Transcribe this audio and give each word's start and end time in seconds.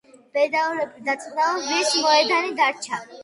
ბედაურები 0.37 1.03
დაწყდაო, 1.09 1.61
ვირს 1.67 1.93
მოედანი 2.07 2.57
დარჩა 2.63 3.03